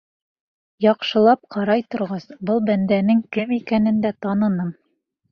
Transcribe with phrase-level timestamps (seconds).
[0.83, 4.73] Яҡшылап ҡарай торғас, был бәндәнең кем икәнен дә таныным.